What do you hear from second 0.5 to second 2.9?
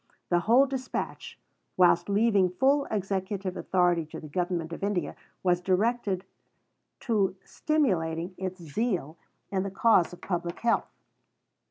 dispatch, whilst leaving full